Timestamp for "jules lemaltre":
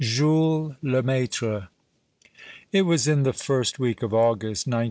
0.01-1.67